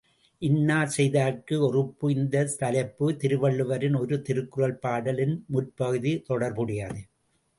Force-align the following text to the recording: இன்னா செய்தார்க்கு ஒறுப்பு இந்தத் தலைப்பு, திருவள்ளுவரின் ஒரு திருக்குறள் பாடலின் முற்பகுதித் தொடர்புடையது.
இன்னா 0.41 0.77
செய்தார்க்கு 0.97 1.59
ஒறுப்பு 1.59 2.13
இந்தத் 2.13 2.57
தலைப்பு, 2.57 3.15
திருவள்ளுவரின் 3.15 3.95
ஒரு 3.95 4.21
திருக்குறள் 4.21 4.75
பாடலின் 4.75 5.45
முற்பகுதித் 5.53 6.25
தொடர்புடையது. 6.25 7.01